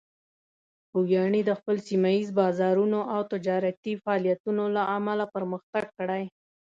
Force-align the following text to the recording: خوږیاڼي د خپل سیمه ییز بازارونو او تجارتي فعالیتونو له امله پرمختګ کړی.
خوږیاڼي 0.89 1.41
د 1.45 1.51
خپل 1.59 1.75
سیمه 1.87 2.09
ییز 2.15 2.29
بازارونو 2.39 2.99
او 3.13 3.21
تجارتي 3.33 3.93
فعالیتونو 4.03 4.63
له 4.75 4.83
امله 4.97 5.25
پرمختګ 5.35 5.85
کړی. 5.97 6.23